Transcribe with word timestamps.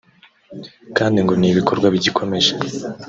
kandi 0.97 1.17
ngo 1.23 1.33
ni 1.37 1.47
ibikorwa 1.51 1.87
bigikomeje 1.93 2.51